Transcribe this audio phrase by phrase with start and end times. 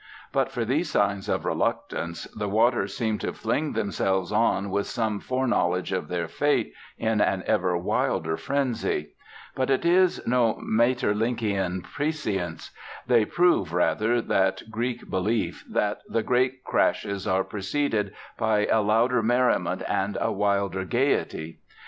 [0.31, 5.19] But for these signs of reluctance, the waters seem to fling themselves on with some
[5.19, 9.11] foreknowledge of their fate, in an ever wilder frenzy.
[9.53, 12.71] But it is no Maeterlinckian prescience.
[13.05, 19.21] They prove, rather, that Greek belief that the great crashes are preceded by a louder
[19.21, 21.59] merriment and a wilder gaiety.